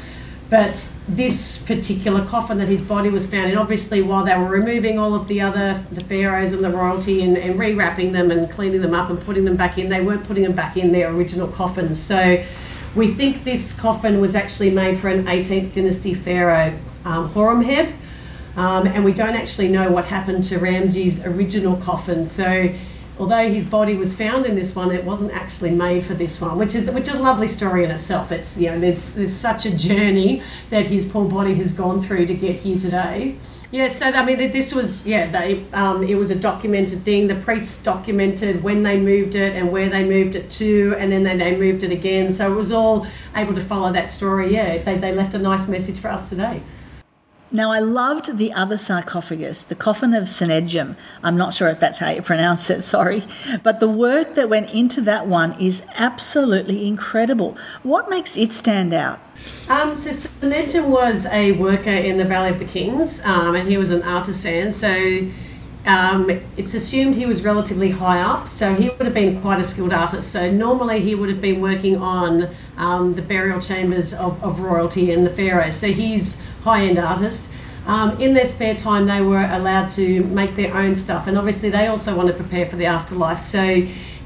But 0.49 0.93
this 1.09 1.65
particular 1.65 2.23
coffin 2.25 2.57
that 2.59 2.69
his 2.69 2.81
body 2.81 3.09
was 3.09 3.29
found 3.29 3.51
in, 3.51 3.57
obviously, 3.57 4.01
while 4.01 4.23
they 4.23 4.37
were 4.37 4.47
removing 4.47 4.97
all 4.97 5.13
of 5.13 5.27
the 5.27 5.41
other 5.41 5.83
the 5.91 6.03
pharaohs 6.03 6.53
and 6.53 6.63
the 6.63 6.69
royalty 6.69 7.21
and, 7.21 7.37
and 7.37 7.59
rewrapping 7.59 8.13
them 8.13 8.31
and 8.31 8.49
cleaning 8.49 8.81
them 8.81 8.93
up 8.93 9.09
and 9.09 9.19
putting 9.21 9.43
them 9.43 9.57
back 9.57 9.77
in, 9.77 9.89
they 9.89 9.99
weren't 9.99 10.23
putting 10.25 10.43
them 10.43 10.53
back 10.53 10.77
in 10.77 10.93
their 10.93 11.09
original 11.11 11.47
coffins. 11.49 12.01
So 12.01 12.43
we 12.95 13.13
think 13.13 13.43
this 13.43 13.77
coffin 13.77 14.21
was 14.21 14.35
actually 14.35 14.71
made 14.71 14.99
for 14.99 15.09
an 15.09 15.25
18th 15.25 15.73
dynasty 15.73 16.13
pharaoh, 16.13 16.77
um, 17.03 17.29
Horemheb. 17.29 17.93
Um, 18.55 18.87
and 18.87 19.05
we 19.05 19.13
don't 19.13 19.35
actually 19.35 19.67
know 19.67 19.91
what 19.91 20.05
happened 20.05 20.43
to 20.45 20.57
Ramses' 20.57 21.23
original 21.23 21.75
coffin. 21.77 22.25
So, 22.25 22.73
although 23.19 23.51
his 23.51 23.65
body 23.65 23.95
was 23.95 24.15
found 24.15 24.45
in 24.45 24.55
this 24.55 24.75
one, 24.75 24.91
it 24.91 25.03
wasn't 25.03 25.33
actually 25.33 25.71
made 25.71 26.05
for 26.05 26.13
this 26.13 26.39
one, 26.39 26.57
which 26.57 26.75
is 26.75 26.89
which 26.91 27.07
is 27.07 27.15
a 27.15 27.21
lovely 27.21 27.47
story 27.47 27.83
in 27.83 27.91
itself. 27.91 28.31
It's 28.31 28.57
you 28.57 28.69
know 28.69 28.79
there's 28.79 29.15
there's 29.15 29.33
such 29.33 29.65
a 29.65 29.75
journey 29.75 30.41
that 30.69 30.87
his 30.87 31.07
poor 31.07 31.29
body 31.29 31.55
has 31.55 31.73
gone 31.73 32.01
through 32.01 32.27
to 32.27 32.33
get 32.33 32.57
here 32.57 32.77
today. 32.77 33.37
Yeah, 33.69 33.89
so 33.89 34.05
I 34.05 34.23
mean, 34.23 34.37
this 34.37 34.73
was 34.73 35.05
yeah, 35.05 35.29
they 35.29 35.65
um, 35.73 36.01
it 36.03 36.15
was 36.15 36.31
a 36.31 36.39
documented 36.39 37.01
thing. 37.01 37.27
The 37.27 37.35
priests 37.35 37.83
documented 37.83 38.63
when 38.63 38.83
they 38.83 38.97
moved 38.97 39.35
it 39.35 39.57
and 39.57 39.71
where 39.71 39.89
they 39.89 40.05
moved 40.05 40.35
it 40.35 40.49
to, 40.51 40.95
and 40.97 41.11
then 41.11 41.23
they, 41.23 41.35
they 41.35 41.57
moved 41.57 41.83
it 41.83 41.91
again. 41.91 42.31
So 42.31 42.51
it 42.51 42.55
was 42.55 42.71
all 42.71 43.05
able 43.35 43.53
to 43.55 43.61
follow 43.61 43.91
that 43.91 44.09
story. 44.09 44.53
Yeah, 44.53 44.77
they, 44.77 44.97
they 44.97 45.13
left 45.13 45.35
a 45.35 45.39
nice 45.39 45.67
message 45.67 45.99
for 45.99 46.07
us 46.07 46.29
today. 46.29 46.61
Now, 47.49 47.71
I 47.71 47.79
loved 47.79 48.37
the 48.37 48.51
other 48.51 48.77
sarcophagus, 48.77 49.63
the 49.63 49.75
coffin 49.75 50.13
of 50.13 50.25
Senedjem. 50.25 50.97
I'm 51.23 51.37
not 51.37 51.53
sure 51.53 51.69
if 51.69 51.79
that's 51.79 51.99
how 51.99 52.09
you 52.09 52.21
pronounce 52.21 52.69
it, 52.69 52.81
sorry. 52.81 53.23
But 53.63 53.79
the 53.79 53.87
work 53.87 54.35
that 54.35 54.49
went 54.49 54.73
into 54.73 54.99
that 55.01 55.27
one 55.27 55.57
is 55.59 55.85
absolutely 55.95 56.85
incredible. 56.85 57.57
What 57.83 58.09
makes 58.09 58.35
it 58.35 58.51
stand 58.51 58.93
out? 58.93 59.19
Um, 59.69 59.95
so 59.95 60.09
Senedjem 60.09 60.89
was 60.89 61.25
a 61.27 61.53
worker 61.53 61.89
in 61.89 62.17
the 62.17 62.25
Valley 62.25 62.49
of 62.49 62.59
the 62.59 62.65
Kings, 62.65 63.23
um, 63.23 63.55
and 63.55 63.69
he 63.69 63.77
was 63.77 63.91
an 63.91 64.03
artisan. 64.03 64.73
So 64.73 65.29
um, 65.85 66.29
it's 66.57 66.73
assumed 66.73 67.15
he 67.15 67.25
was 67.25 67.45
relatively 67.45 67.91
high 67.91 68.19
up, 68.19 68.49
so 68.49 68.73
he 68.73 68.89
would 68.89 69.05
have 69.05 69.13
been 69.13 69.39
quite 69.39 69.61
a 69.61 69.63
skilled 69.63 69.93
artist. 69.93 70.33
So 70.33 70.51
normally 70.51 70.99
he 70.99 71.15
would 71.15 71.29
have 71.29 71.39
been 71.39 71.61
working 71.61 71.95
on 71.95 72.49
um, 72.75 73.15
the 73.15 73.21
burial 73.21 73.61
chambers 73.61 74.13
of, 74.13 74.43
of 74.43 74.59
royalty 74.59 75.13
and 75.13 75.25
the 75.25 75.29
pharaohs. 75.29 75.77
So 75.77 75.87
he's 75.87 76.43
high-end 76.67 76.99
artist. 76.99 77.51
Um, 77.85 78.19
in 78.19 78.33
their 78.33 78.45
spare 78.45 78.75
time, 78.75 79.05
they 79.05 79.21
were 79.21 79.47
allowed 79.49 79.91
to 79.91 80.23
make 80.25 80.55
their 80.55 80.75
own 80.75 80.97
stuff, 80.97 81.27
and 81.27 81.37
obviously 81.37 81.69
they 81.69 81.87
also 81.87 82.13
want 82.13 82.27
to 82.27 82.33
prepare 82.33 82.65
for 82.65 82.75
the 82.75 82.85
afterlife. 82.85 83.39
So 83.39 83.63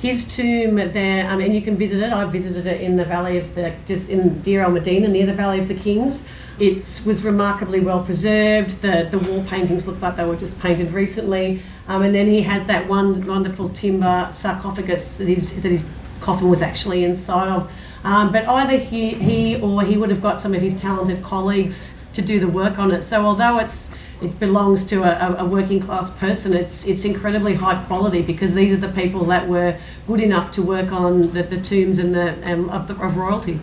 his 0.01 0.36
tomb 0.36 0.75
there, 0.77 1.29
um, 1.29 1.39
and 1.41 1.53
you 1.53 1.62
can 1.62 1.77
visit 1.77 2.01
it. 2.01 2.12
I 2.12 2.25
visited 2.25 2.65
it 2.65 2.81
in 2.81 2.95
the 2.95 3.05
Valley 3.05 3.38
of 3.38 3.53
the, 3.53 3.75
just 3.86 4.10
in 4.10 4.41
Deir 4.41 4.62
el 4.62 4.71
Medina, 4.71 5.07
near 5.07 5.27
the 5.27 5.36
Valley 5.36 5.60
of 5.60 5.67
the 5.67 5.75
Kings. 5.75 6.27
It 6.60 6.77
was 7.05 7.24
remarkably 7.24 7.79
well 7.79 8.03
preserved. 8.03 8.81
The, 8.81 9.07
the 9.12 9.19
wall 9.19 9.43
paintings 9.43 9.88
looked 9.88 10.01
like 10.01 10.15
they 10.15 10.25
were 10.25 10.36
just 10.36 10.60
painted 10.60 10.91
recently. 10.91 11.62
Um, 11.88 12.01
and 12.01 12.15
then 12.15 12.25
he 12.25 12.41
has 12.41 12.65
that 12.65 12.88
one 12.88 13.24
wonderful 13.27 13.69
timber 13.69 14.27
sarcophagus 14.31 15.17
that 15.19 15.27
his, 15.27 15.62
that 15.62 15.69
his 15.69 15.83
coffin 16.19 16.50
was 16.50 16.63
actually 16.63 17.03
inside 17.03 17.50
of. 17.50 17.71
Um, 18.03 18.31
but 18.31 18.48
either 18.48 18.77
he, 18.77 19.12
he 19.12 19.62
or 19.62 19.83
he 19.83 19.98
would 19.98 20.10
have 20.10 20.24
got 20.24 20.41
some 20.41 20.55
of 20.55 20.62
his 20.62 20.81
talented 20.81 21.21
colleagues 21.21 22.00
to 22.13 22.22
do 22.22 22.39
the 22.39 22.48
work 22.48 22.80
on 22.80 22.91
it. 22.91 23.03
So 23.03 23.25
although 23.25 23.60
it's 23.60 23.91
it 24.22 24.39
belongs 24.39 24.86
to 24.88 25.03
a, 25.03 25.36
a, 25.39 25.46
working 25.46 25.80
class 25.80 26.15
person. 26.18 26.53
It's 26.53 26.86
it's 26.86 27.06
incredibly 27.06 27.56
high 27.56 27.84
quality 27.86 28.22
because 28.22 28.53
these 28.53 28.72
are 28.74 28.77
the 28.77 28.94
people 28.94 29.25
that 29.25 29.48
were 29.48 29.77
good 30.08 30.22
enough 30.22 30.51
to 30.53 30.62
work 30.62 30.91
on 30.91 31.34
the, 31.34 31.44
the 31.44 31.60
tombs 31.60 31.98
and 31.98 32.13
the 32.13 32.51
um, 32.51 32.70
of, 32.70 32.88
the, 32.88 32.94
of 33.03 33.18
royalty. 33.18 33.60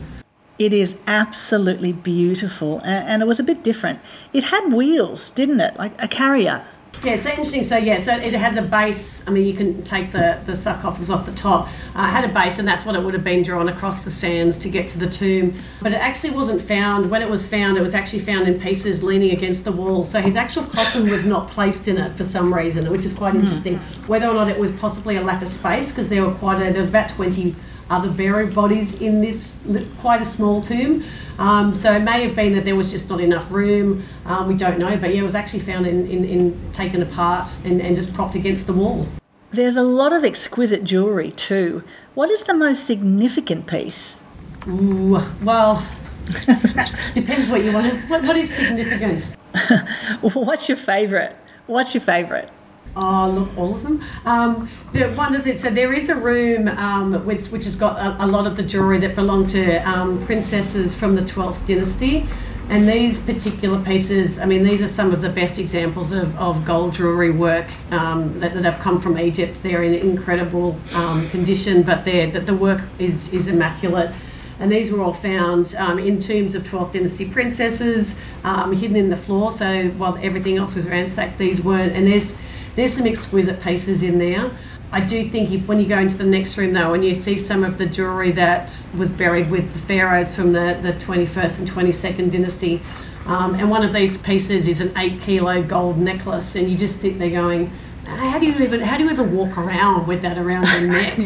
It 0.59 0.73
is 0.73 0.99
absolutely 1.07 1.93
beautiful, 1.93 2.81
and, 2.81 3.09
and, 3.09 3.23
it 3.23 3.27
was 3.27 3.39
a 3.39 3.45
bit 3.45 3.63
different. 3.63 4.01
It 4.33 4.45
had 4.45 4.73
wheels, 4.73 5.31
didn't 5.31 5.61
it, 5.61 5.77
like 5.77 5.93
a 6.03 6.09
carrier? 6.09 6.67
Yeah, 7.05 7.17
so 7.17 7.31
interesting. 7.31 7.63
So 7.63 7.77
yeah, 7.77 8.01
so 8.01 8.17
it 8.17 8.35
has 8.35 8.57
a 8.57 8.63
base. 8.63 9.27
I 9.27 9.31
mean, 9.31 9.45
you 9.45 9.55
can 9.55 9.83
take 9.85 10.11
the 10.11 10.41
the 10.47 10.57
sarcophagus 10.57 11.11
off 11.11 11.27
the 11.27 11.33
top. 11.33 11.69
Uh, 11.95 12.03
it 12.03 12.11
had 12.11 12.25
a 12.25 12.33
base, 12.33 12.59
and 12.59 12.67
that's 12.67 12.85
what 12.85 12.97
it 12.97 13.03
would 13.03 13.15
have 13.15 13.23
been 13.23 13.43
drawn 13.43 13.69
across 13.69 14.03
the 14.03 14.11
sands 14.11 14.59
to 14.61 14.69
get 14.69 14.89
to 14.89 14.99
the 14.99 15.09
tomb. 15.09 15.55
But 15.81 15.93
it 15.93 15.97
actually 15.97 16.33
wasn't 16.35 16.61
found. 16.61 17.11
When 17.11 17.23
it 17.23 17.31
was 17.31 17.49
found, 17.49 17.77
it 17.79 17.83
was 17.83 17.95
actually 17.95 18.21
found 18.21 18.49
in 18.49 18.61
pieces 18.61 19.03
leaning 19.05 19.31
against 19.31 19.65
the 19.65 19.73
wall. 19.73 20.05
So 20.07 20.21
his 20.21 20.35
actual 20.35 20.65
coffin 20.65 21.09
was 21.09 21.25
not 21.25 21.51
placed 21.51 21.87
in 21.87 21.99
it 21.99 22.13
for 22.17 22.25
some 22.25 22.53
reason, 22.53 22.91
which 22.91 23.05
is 23.05 23.15
quite 23.15 23.35
hmm. 23.35 23.41
interesting. 23.41 23.79
Whether 24.07 24.27
or 24.27 24.35
not 24.35 24.49
it 24.49 24.59
was 24.59 24.73
possibly 24.73 25.17
a 25.17 25.23
lack 25.23 25.41
of 25.41 25.49
space, 25.49 25.93
because 25.93 26.09
there 26.09 26.25
were 26.25 26.35
quite 26.35 26.61
a 26.61 26.73
there 26.73 26.81
was 26.81 26.91
about 26.91 27.11
twenty 27.11 27.55
other 27.91 28.11
buried 28.11 28.55
bodies 28.55 29.01
in 29.01 29.21
this 29.21 29.65
quite 30.01 30.21
a 30.23 30.25
small 30.25 30.63
tomb. 30.63 31.05
Um, 31.39 31.77
so 31.77 31.93
it 31.93 32.01
may 32.01 32.27
have 32.27 32.35
been 32.35 32.55
that 32.55 32.65
there 32.65 32.77
was 32.77 32.91
just 32.91 33.09
not 33.09 33.21
enough 33.21 33.51
room. 33.51 34.05
Um, 34.27 34.49
we 34.49 34.57
don't 34.57 34.79
know, 34.79 34.97
but 34.97 35.15
yeah, 35.15 35.21
it 35.21 35.25
was 35.25 35.35
actually 35.35 35.61
found 35.61 35.87
in, 35.87 36.07
in, 36.09 36.25
in 36.25 36.73
taken 36.73 37.01
apart 37.01 37.51
and, 37.65 37.81
and 37.81 37.97
just 37.97 38.13
propped 38.13 38.35
against 38.35 38.67
the 38.67 38.73
wall. 38.73 39.07
There's 39.51 39.77
a 39.77 39.83
lot 39.83 40.13
of 40.13 40.25
exquisite 40.25 40.85
jewellery 40.85 41.31
too. 41.31 41.83
What 42.15 42.29
is 42.29 42.43
the 42.43 42.55
most 42.55 42.85
significant 42.85 43.67
piece? 43.67 44.23
Ooh, 44.69 45.23
well, 45.43 45.87
depends 47.15 47.49
what 47.49 47.65
you 47.65 47.73
want. 47.73 47.95
What, 48.11 48.25
what 48.25 48.37
is 48.37 48.53
significance? 48.53 49.35
What's 50.21 50.69
your 50.69 50.77
favourite? 50.77 51.35
What's 51.67 51.95
your 51.95 52.03
favourite? 52.03 52.51
Oh, 52.97 53.31
look, 53.31 53.59
all 53.59 53.75
of 53.77 53.83
them. 53.83 54.03
Um, 54.25 54.69
the, 54.93 55.09
one 55.11 55.35
of 55.35 55.45
the, 55.45 55.57
so 55.57 55.71
there 55.71 55.93
is 55.93 56.09
a 56.09 56.15
room 56.15 56.69
um, 56.69 57.25
which, 57.25 57.47
which 57.49 57.65
has 57.65 57.77
got 57.77 57.97
a, 57.99 58.25
a, 58.25 58.27
lot 58.27 58.47
of 58.47 58.57
the 58.57 58.63
jewellery 58.63 58.99
that 58.99 59.15
belonged 59.15 59.51
to 59.51 59.77
um, 59.89 60.25
princesses 60.27 60.95
from 60.95 61.15
the 61.15 61.23
12th 61.23 61.67
dynasty. 61.67 62.27
And 62.71 62.87
these 62.87 63.25
particular 63.25 63.83
pieces, 63.83 64.39
I 64.39 64.45
mean, 64.45 64.63
these 64.63 64.83
are 64.83 64.89
some 64.89 65.13
of 65.13 65.23
the 65.23 65.31
best 65.31 65.59
examples 65.59 66.13
of, 66.13 66.37
of 66.39 66.67
gold 66.67 66.95
jewellery 66.95 67.31
work 67.31 67.67
um, 67.91 68.41
that, 68.41 68.53
that 68.53 68.65
have 68.65 68.81
come 68.81 69.01
from 69.01 69.19
Egypt. 69.19 69.63
They're 69.63 69.83
in 69.83 69.95
incredible 69.95 70.79
um, 70.95 71.31
condition, 71.31 71.83
but 71.83 72.05
that 72.05 72.45
the 72.45 72.55
work 72.55 72.83
is, 72.99 73.33
is 73.33 73.49
immaculate. 73.49 74.11
And 74.61 74.73
these 74.73 74.93
were 74.93 75.01
all 75.01 75.15
found 75.15 75.75
um, 75.79 75.99
in 75.99 76.19
tombs 76.19 76.55
of 76.55 76.65
12th 76.65 76.93
dynasty 76.93 77.31
princesses, 77.31 78.21
hidden 78.43 78.97
in 78.97 79.09
the 79.09 79.17
floor. 79.17 79.51
So 79.51 79.89
while 79.91 80.19
everything 80.21 80.57
else 80.57 80.75
was 80.77 80.87
ransacked, 80.87 81.39
these 81.39 81.63
weren't. 81.63 81.93
And 81.93 82.07
there's 82.07 82.39
there's 82.79 82.93
some 82.93 83.07
exquisite 83.07 83.61
pieces 83.61 84.03
in 84.03 84.19
there. 84.19 84.51
I 84.91 85.01
do 85.01 85.29
think 85.29 85.51
if 85.51 85.69
when 85.69 85.81
you 85.81 85.87
go 85.87 85.99
into 85.99 86.17
the 86.17 86.25
next 86.25 86.57
room 86.57 86.73
though 86.73 86.95
and 86.95 87.05
you 87.05 87.13
see 87.13 87.37
some 87.37 87.63
of 87.63 87.77
the 87.77 87.87
jewellery 87.87 88.31
that 88.33 88.75
was 88.97 89.11
buried 89.11 89.51
with 89.51 89.71
the 89.73 89.79
pharaohs 89.81 90.35
from 90.35 90.53
the, 90.53 90.79
the 90.81 90.93
21st 90.93 91.59
and 91.61 91.69
22nd 91.69 92.33
dynasty, 92.33 92.81
um, 93.27 93.55
and 93.55 93.69
one 93.69 93.85
of 93.85 93.93
these 93.93 94.17
pieces 94.17 94.67
is 94.67 94.81
an 94.81 94.97
eight 94.97 95.21
kilo 95.21 95.63
gold 95.63 95.99
necklace, 95.99 96.57
and 96.57 96.71
you 96.71 96.79
just 96.79 97.01
sit 97.01 97.19
there 97.19 97.29
going, 97.29 97.71
how 98.07 98.39
do 98.39 98.47
you 98.47 98.55
even 98.65 98.81
how 98.81 98.97
do 98.97 99.05
you 99.05 99.11
even 99.11 99.37
walk 99.37 99.59
around 99.59 100.07
with 100.07 100.23
that 100.23 100.39
around 100.39 100.67
your 100.69 100.89
neck? 100.93 101.19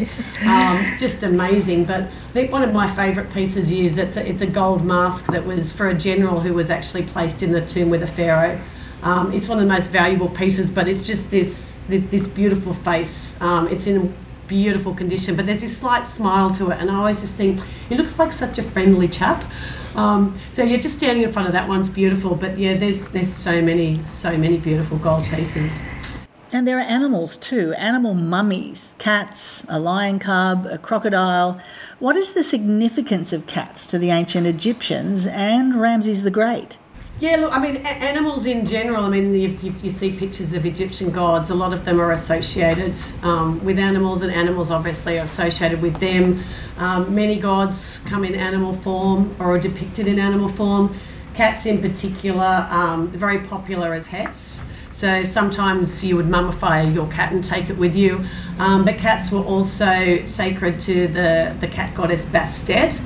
um, 0.45 0.99
just 0.99 1.23
amazing. 1.23 1.85
But 1.85 2.03
I 2.03 2.33
think 2.33 2.51
one 2.51 2.65
of 2.65 2.73
my 2.73 2.93
favourite 2.93 3.33
pieces 3.33 3.71
is 3.71 3.99
it's 3.99 4.17
a, 4.17 4.29
it's 4.29 4.43
a 4.43 4.49
gold 4.49 4.85
mask 4.85 5.27
that 5.27 5.47
was 5.47 5.71
for 5.71 5.89
a 5.89 5.95
general 5.95 6.41
who 6.41 6.55
was 6.55 6.71
actually 6.71 7.05
placed 7.05 7.43
in 7.43 7.53
the 7.53 7.65
tomb 7.65 7.89
with 7.91 8.03
a 8.03 8.07
pharaoh. 8.09 8.61
Um, 9.03 9.33
it's 9.33 9.49
one 9.49 9.59
of 9.59 9.65
the 9.65 9.73
most 9.73 9.91
valuable 9.91 10.29
pieces, 10.29 10.71
but 10.71 10.87
it's 10.87 11.07
just 11.07 11.31
this 11.31 11.83
this 11.89 12.29
beautiful 12.29 12.73
face. 12.73 13.41
Um, 13.41 13.67
it's 13.69 13.87
in 13.87 14.15
beautiful 14.47 14.95
condition, 14.95 15.35
but 15.35 15.47
there's 15.47 15.63
this 15.63 15.77
slight 15.77 16.07
smile 16.07 16.53
to 16.53 16.71
it, 16.71 16.79
and 16.81 16.91
I 16.91 16.95
always 16.95 17.21
just 17.21 17.37
think 17.37 17.61
he 17.89 17.97
looks 17.97 18.19
like 18.19 18.33
such 18.33 18.59
a 18.59 18.63
friendly 18.63 19.09
chap. 19.09 19.45
Um, 19.97 20.39
so 20.53 20.63
yeah, 20.63 20.77
just 20.77 20.97
standing 20.97 21.25
in 21.25 21.33
front 21.33 21.49
of 21.49 21.53
that 21.53 21.69
one's 21.69 21.89
beautiful, 21.89 22.37
but 22.37 22.59
yeah, 22.59 22.77
there's 22.77 23.11
there's 23.11 23.33
so 23.33 23.61
many 23.61 24.03
so 24.03 24.37
many 24.39 24.59
beautiful 24.59 24.99
gold 24.99 25.25
pieces. 25.25 25.83
And 26.55 26.69
there 26.69 26.77
are 26.79 26.83
animals 26.83 27.39
too, 27.39 27.73
animal 27.75 28.13
mummies, 28.13 28.95
cats, 28.99 29.65
a 29.71 29.81
lion 29.81 30.19
cub, 30.19 30.67
a 30.67 30.77
crocodile. 30.77 31.59
What 31.99 32.15
is 32.15 32.33
the 32.33 32.43
significance 32.43 33.33
of 33.33 33.47
cats 33.47 33.87
to 33.87 33.99
the 33.99 34.11
ancient 34.11 34.47
Egyptians 34.47 35.27
and 35.27 35.81
Ramses 35.81 36.23
the 36.23 36.31
Great? 36.31 36.77
Yeah, 37.23 37.37
look, 37.37 37.53
I 37.53 37.61
mean, 37.61 37.77
animals 37.77 38.47
in 38.47 38.67
general, 38.67 39.05
I 39.05 39.09
mean, 39.09 39.33
if, 39.37 39.63
if, 39.63 39.85
you 39.85 39.91
see 39.91 40.11
pictures 40.11 40.55
of 40.55 40.67
Egyptian 40.67 41.13
gods, 41.13 41.51
a 41.51 41.55
lot 41.55 41.73
of 41.73 41.85
them 41.85 42.01
are 42.01 42.11
associated 42.11 42.99
um, 43.23 43.65
with 43.65 43.79
animals, 43.79 44.23
and 44.23 44.33
animals 44.33 44.73
obviously 44.73 45.21
are 45.21 45.23
associated 45.23 45.81
with 45.81 45.99
them. 45.99 46.43
Um, 46.79 47.15
many 47.15 47.39
gods 47.39 48.03
come 48.07 48.25
in 48.25 48.35
animal 48.35 48.73
form 48.73 49.37
or 49.39 49.55
are 49.55 49.61
depicted 49.61 50.09
in 50.09 50.19
animal 50.19 50.49
form. 50.49 50.97
Cats, 51.33 51.65
in 51.65 51.81
particular, 51.81 52.67
um, 52.71 53.07
very 53.07 53.39
popular 53.39 53.95
as 53.95 54.05
pets. 54.05 54.69
So 54.91 55.23
sometimes 55.23 56.03
you 56.03 56.17
would 56.17 56.27
mummify 56.27 56.93
your 56.93 57.07
cat 57.07 57.33
and 57.33 57.45
take 57.45 57.71
it 57.71 57.79
with 57.79 57.95
you. 57.95 58.25
Um, 58.59 58.85
but 58.85 58.97
cats 58.97 59.31
were 59.31 59.45
also 59.45 60.25
sacred 60.25 60.81
to 60.81 61.07
the, 61.07 61.57
the 61.61 61.69
cat 61.69 61.95
goddess 61.95 62.27
Bastet. 62.27 63.01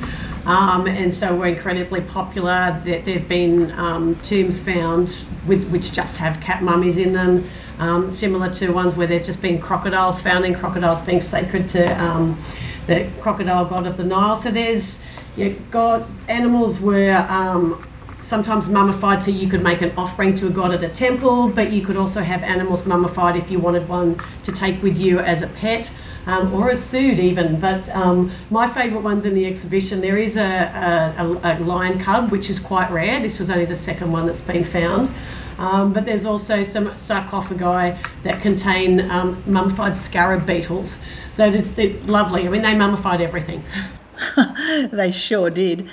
Um, 0.47 0.87
and 0.87 1.13
so 1.13 1.35
we're 1.35 1.49
incredibly 1.49 2.01
popular. 2.01 2.81
There 2.85 3.01
have 3.01 3.29
been 3.29 3.73
um, 3.73 4.15
tombs 4.17 4.63
found 4.63 5.09
with, 5.47 5.69
which 5.71 5.93
just 5.93 6.19
have 6.19 6.41
cat 6.41 6.63
mummies 6.63 6.99
in 6.99 7.13
them, 7.13 7.49
um, 7.81 8.13
similar 8.13 8.55
to 8.55 8.71
ones 8.71 8.95
where 8.95 9.09
there's 9.09 9.27
just 9.27 9.43
been 9.43 9.61
crocodiles 9.61 10.23
found 10.23 10.45
in 10.45 10.55
crocodiles 10.55 11.01
being 11.01 11.21
sacred 11.21 11.69
to 11.71 12.01
um, 12.01 12.39
the 12.87 13.11
crocodile 13.21 13.65
god 13.65 13.87
of 13.89 13.97
the 13.97 14.05
Nile. 14.05 14.37
So 14.37 14.53
there's 14.53 15.05
yeah, 15.37 15.51
God 15.71 16.07
animals 16.29 16.81
were 16.81 17.17
um, 17.29 17.85
sometimes 18.27 18.69
mummified 18.69 19.23
so 19.23 19.31
you 19.31 19.49
could 19.49 19.63
make 19.63 19.83
an 19.83 19.93
offering 19.97 20.35
to 20.35 20.49
a 20.49 20.51
god 20.51 20.73
at 20.73 20.83
a 20.83 20.89
temple, 20.89 21.49
but 21.49 21.73
you 21.73 21.81
could 21.81 21.97
also 21.97 22.23
have 22.23 22.43
animals 22.43 22.85
mummified 22.85 23.37
if 23.37 23.51
you 23.53 23.59
wanted 23.61 23.89
one 23.89 24.21
to 24.43 24.51
take 24.51 24.83
with 24.83 24.99
you 24.99 25.21
as 25.21 25.43
a 25.43 25.47
pet 25.47 25.95
um, 26.27 26.53
or 26.53 26.69
as 26.69 26.91
food 26.91 27.21
even. 27.21 27.61
But 27.61 27.89
um, 27.95 28.33
my 28.51 28.69
favourite 28.69 29.05
ones 29.05 29.25
in 29.25 29.35
the 29.35 29.47
exhibition, 29.47 30.01
there 30.01 30.19
is 30.19 30.37
a, 30.37 30.43
a, 30.43 31.41
a, 31.45 31.53
lion 31.61 32.01
cub, 32.01 32.33
which 32.33 32.51
is 32.51 32.59
quite 32.59 32.91
rare. 32.91 33.21
This 33.21 33.39
was 33.39 33.49
only 33.49 33.65
the 33.65 33.77
second 33.77 34.11
one 34.11 34.27
that's 34.27 34.43
been 34.43 34.65
found. 34.65 35.09
Um, 35.59 35.93
but 35.93 36.05
there's 36.05 36.27
also 36.27 36.65
some 36.65 36.97
sarcophagi 36.99 37.97
that 38.25 38.43
contain 38.43 39.09
um, 39.09 39.41
mummified 39.47 39.97
scarab 39.99 40.47
beetles. 40.47 41.03
So 41.35 41.47
it's 41.47 41.79
lovely. 42.09 42.47
I 42.47 42.51
mean, 42.51 42.63
they 42.63 42.75
mummified 42.75 43.21
everything. 43.21 43.63
they 44.91 45.13
sure 45.13 45.49
did. 45.49 45.89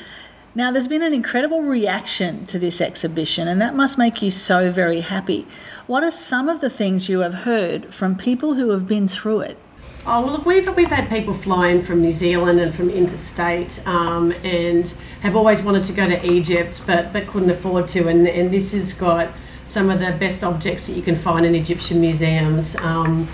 Now, 0.55 0.71
there's 0.71 0.87
been 0.87 1.01
an 1.01 1.15
incredible 1.15 1.63
reaction 1.63 2.45
to 2.45 2.59
this 2.59 2.79
exhibition, 2.79 3.47
and 3.47 3.59
that 3.59 3.73
must 3.75 3.97
make 3.97 4.21
you 4.21 4.29
so 4.29 4.69
very 4.69 5.01
happy. 5.01 5.47
What 5.87 6.03
are 6.03 6.11
some 6.11 6.47
of 6.47 6.61
the 6.61 6.69
things 6.69 7.09
you 7.09 7.21
have 7.21 7.33
heard 7.33 7.91
from 7.91 8.15
people 8.15 8.53
who 8.53 8.69
have 8.69 8.87
been 8.87 9.07
through 9.07 9.41
it? 9.41 9.57
Oh 10.05 10.21
well, 10.21 10.33
look, 10.33 10.45
we've 10.45 10.75
we've 10.75 10.91
had 10.91 11.09
people 11.09 11.33
fly 11.33 11.69
in 11.69 11.81
from 11.81 12.01
New 12.01 12.11
Zealand 12.11 12.59
and 12.59 12.75
from 12.75 12.91
interstate, 12.91 13.81
um, 13.87 14.31
and 14.43 14.87
have 15.21 15.35
always 15.35 15.63
wanted 15.63 15.85
to 15.85 15.93
go 15.93 16.07
to 16.07 16.23
Egypt, 16.31 16.83
but 16.85 17.11
but 17.11 17.25
couldn't 17.25 17.49
afford 17.49 17.87
to. 17.89 18.07
And 18.07 18.27
and 18.27 18.51
this 18.51 18.73
has 18.73 18.93
got 18.93 19.29
some 19.65 19.89
of 19.89 19.99
the 19.99 20.11
best 20.19 20.43
objects 20.43 20.85
that 20.85 20.93
you 20.93 21.01
can 21.01 21.15
find 21.15 21.47
in 21.47 21.55
Egyptian 21.55 21.99
museums. 21.99 22.75
Um, 22.75 23.27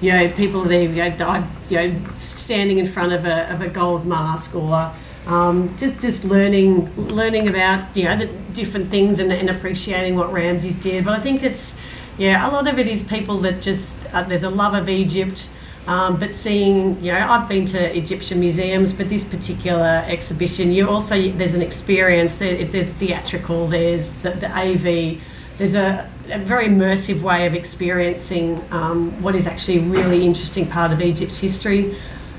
you 0.00 0.10
know, 0.10 0.28
people 0.32 0.62
there, 0.62 0.82
you 0.82 0.96
know, 0.96 1.44
you 1.68 1.76
know, 1.76 2.00
standing 2.18 2.78
in 2.78 2.86
front 2.86 3.12
of 3.12 3.26
a, 3.26 3.52
of 3.52 3.60
a 3.60 3.68
gold 3.68 4.06
mask 4.06 4.56
or 4.56 4.90
um, 5.26 5.74
just 5.78 6.00
just 6.00 6.24
learning 6.24 6.94
learning 6.96 7.48
about 7.48 7.96
you 7.96 8.04
know 8.04 8.16
the 8.16 8.26
different 8.52 8.90
things 8.90 9.18
and, 9.18 9.32
and 9.32 9.48
appreciating 9.48 10.16
what 10.16 10.32
Ramses 10.32 10.76
did. 10.76 11.04
But 11.04 11.18
I 11.18 11.22
think 11.22 11.42
it's 11.42 11.80
yeah, 12.18 12.48
a 12.48 12.50
lot 12.50 12.68
of 12.68 12.78
it 12.78 12.86
is 12.86 13.02
people 13.04 13.38
that 13.38 13.62
just 13.62 14.04
uh, 14.12 14.22
there's 14.22 14.44
a 14.44 14.50
love 14.50 14.74
of 14.74 14.88
Egypt. 14.88 15.50
Um, 15.86 16.18
but 16.18 16.34
seeing, 16.34 17.02
you 17.04 17.12
know, 17.12 17.18
I've 17.18 17.46
been 17.46 17.66
to 17.66 17.96
Egyptian 17.96 18.40
museums, 18.40 18.94
but 18.94 19.10
this 19.10 19.28
particular 19.28 20.02
exhibition, 20.06 20.72
you 20.72 20.88
also 20.88 21.28
there's 21.28 21.54
an 21.54 21.60
experience. 21.60 22.38
There, 22.38 22.64
there's 22.64 22.90
theatrical, 22.90 23.66
there's 23.66 24.18
the, 24.22 24.30
the 24.30 24.50
AV, 24.50 25.20
there's 25.58 25.74
a, 25.74 26.10
a, 26.30 26.38
very 26.38 26.68
immersive 26.68 27.20
way 27.20 27.46
of 27.46 27.54
experiencing 27.54 28.64
um, 28.70 29.10
what 29.22 29.34
is 29.34 29.46
actually 29.46 29.78
a 29.78 29.82
really 29.82 30.24
interesting 30.24 30.66
part 30.66 30.90
of 30.90 31.02
Egypt's 31.02 31.40
history. 31.40 31.94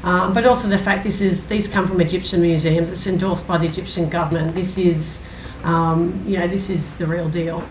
Um, 0.06 0.36
but 0.36 0.46
also 0.46 0.68
the 0.68 0.78
fact 0.78 1.04
this 1.04 1.20
is 1.20 1.48
these 1.48 1.68
come 1.68 1.88
from 1.88 2.00
Egyptian 2.00 2.42
museums. 2.42 2.92
It's 2.92 3.08
endorsed 3.08 3.48
by 3.48 3.58
the 3.58 3.66
Egyptian 3.66 4.08
government. 4.08 4.54
This 4.54 4.78
is, 4.78 5.28
um, 5.64 6.24
you 6.28 6.38
know, 6.38 6.48
this 6.48 6.70
is 6.70 6.96
the 6.98 7.08
real 7.08 7.28
deal. 7.28 7.64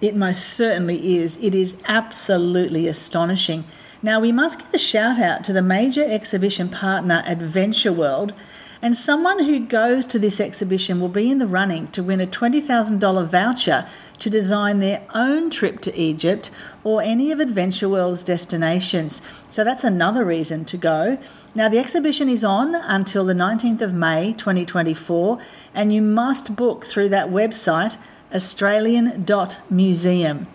It 0.00 0.16
most 0.16 0.42
certainly 0.48 1.16
is. 1.18 1.38
It 1.40 1.54
is 1.54 1.80
absolutely 1.86 2.88
astonishing. 2.88 3.64
Now, 4.02 4.18
we 4.18 4.32
must 4.32 4.58
give 4.58 4.74
a 4.74 4.78
shout 4.78 5.18
out 5.18 5.44
to 5.44 5.52
the 5.52 5.62
major 5.62 6.04
exhibition 6.04 6.68
partner, 6.68 7.22
Adventure 7.24 7.92
World, 7.92 8.34
and 8.82 8.94
someone 8.96 9.44
who 9.44 9.60
goes 9.60 10.04
to 10.06 10.18
this 10.18 10.40
exhibition 10.40 11.00
will 11.00 11.08
be 11.08 11.30
in 11.30 11.38
the 11.38 11.46
running 11.46 11.86
to 11.88 12.02
win 12.02 12.20
a 12.20 12.26
$20,000 12.26 13.26
voucher 13.26 13.86
to 14.18 14.30
design 14.30 14.78
their 14.78 15.02
own 15.14 15.50
trip 15.50 15.80
to 15.80 15.94
Egypt 15.98 16.50
or 16.84 17.02
any 17.02 17.32
of 17.32 17.40
Adventure 17.40 17.88
World's 17.88 18.22
destinations. 18.22 19.22
So 19.50 19.64
that's 19.64 19.84
another 19.84 20.24
reason 20.24 20.64
to 20.66 20.76
go. 20.76 21.18
Now, 21.54 21.68
the 21.68 21.78
exhibition 21.78 22.28
is 22.28 22.44
on 22.44 22.74
until 22.74 23.24
the 23.24 23.34
19th 23.34 23.80
of 23.80 23.94
May 23.94 24.34
2024, 24.34 25.38
and 25.74 25.92
you 25.92 26.02
must 26.02 26.56
book 26.56 26.84
through 26.84 27.08
that 27.10 27.28
website, 27.28 27.96
australian.museum. 28.32 30.46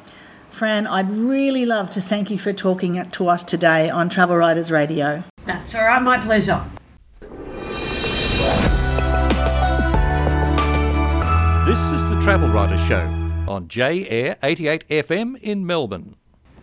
Fran, 0.50 0.86
I'd 0.86 1.10
really 1.10 1.66
love 1.66 1.90
to 1.92 2.02
thank 2.02 2.30
you 2.30 2.38
for 2.38 2.54
talking 2.54 3.04
to 3.04 3.28
us 3.30 3.44
today 3.44 3.90
on 3.90 4.10
Travel 4.10 4.36
Writers 4.36 4.70
Radio. 4.70 5.24
That's 5.46 5.74
all 5.76 5.86
right, 5.86 6.02
my 6.02 6.20
pleasure. 6.20 6.62
This 11.66 11.80
is 11.80 12.04
the 12.10 12.20
Travel 12.22 12.50
Writer 12.50 12.78
Show 12.78 13.21
on 13.52 13.68
J 13.68 14.08
Air 14.08 14.38
88 14.42 14.88
FM 14.88 15.38
in 15.42 15.66
Melbourne. 15.66 16.16